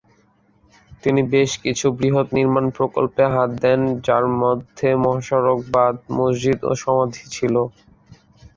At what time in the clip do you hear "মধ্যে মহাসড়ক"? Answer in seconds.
4.41-5.59